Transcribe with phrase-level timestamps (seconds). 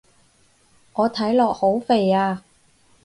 [0.93, 2.43] 我睇落好肥啊